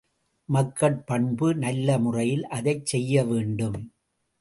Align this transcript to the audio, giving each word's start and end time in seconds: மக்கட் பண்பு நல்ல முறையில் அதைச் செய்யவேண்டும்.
மக்கட் 0.49 1.05
பண்பு 1.05 1.55
நல்ல 1.55 1.99
முறையில் 1.99 2.45
அதைச் 2.47 2.85
செய்யவேண்டும். 2.85 3.79